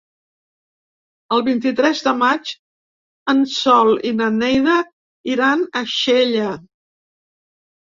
[1.37, 2.55] El vint-i-tres de maig
[3.37, 4.83] en Sol i na Neida
[5.37, 6.53] iran a Xella.